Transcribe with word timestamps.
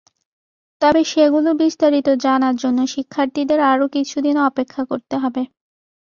তবে 0.81 1.01
সেগুলো 1.05 1.49
বিস্তারিত 1.61 2.07
জানার 2.23 2.55
জন্য 2.55 2.79
শিক্ষার্থীদের 2.93 3.59
আরও 3.71 3.85
কিছুদিন 3.95 4.35
অপেক্ষা 4.49 4.81
করতে 4.91 5.15
হবে। 5.23 5.41